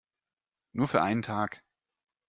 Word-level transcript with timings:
Nur 0.73 0.87
für 0.87 1.03
einen 1.03 1.21
Tag. 1.21 1.61